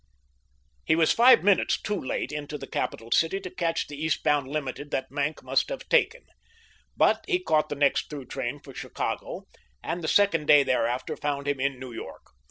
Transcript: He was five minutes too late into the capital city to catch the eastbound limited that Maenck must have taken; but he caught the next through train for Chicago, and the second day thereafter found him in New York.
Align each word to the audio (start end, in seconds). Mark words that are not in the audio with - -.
He 0.83 0.95
was 0.95 1.11
five 1.11 1.43
minutes 1.43 1.79
too 1.79 1.95
late 2.01 2.31
into 2.31 2.57
the 2.57 2.65
capital 2.65 3.11
city 3.11 3.39
to 3.41 3.51
catch 3.53 3.85
the 3.85 4.03
eastbound 4.03 4.47
limited 4.47 4.89
that 4.89 5.11
Maenck 5.11 5.43
must 5.43 5.69
have 5.69 5.87
taken; 5.89 6.25
but 6.97 7.23
he 7.27 7.37
caught 7.37 7.69
the 7.69 7.75
next 7.75 8.09
through 8.09 8.25
train 8.25 8.59
for 8.59 8.73
Chicago, 8.73 9.43
and 9.83 10.03
the 10.03 10.07
second 10.07 10.47
day 10.47 10.63
thereafter 10.63 11.15
found 11.15 11.47
him 11.47 11.59
in 11.59 11.77
New 11.79 11.93
York. 11.93 12.31